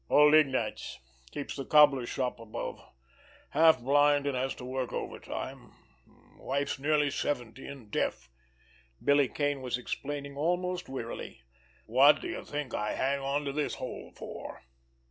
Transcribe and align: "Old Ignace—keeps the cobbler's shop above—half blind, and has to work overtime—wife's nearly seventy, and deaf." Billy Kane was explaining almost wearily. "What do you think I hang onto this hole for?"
"Old 0.09 0.33
Ignace—keeps 0.33 1.55
the 1.55 1.63
cobbler's 1.63 2.09
shop 2.09 2.39
above—half 2.39 3.79
blind, 3.81 4.25
and 4.25 4.35
has 4.35 4.55
to 4.55 4.65
work 4.65 4.91
overtime—wife's 4.91 6.79
nearly 6.79 7.11
seventy, 7.11 7.67
and 7.67 7.91
deaf." 7.91 8.27
Billy 9.03 9.27
Kane 9.27 9.61
was 9.61 9.77
explaining 9.77 10.35
almost 10.35 10.89
wearily. 10.89 11.43
"What 11.85 12.19
do 12.19 12.27
you 12.27 12.43
think 12.43 12.73
I 12.73 12.93
hang 12.93 13.19
onto 13.19 13.51
this 13.51 13.75
hole 13.75 14.11
for?" 14.15 14.63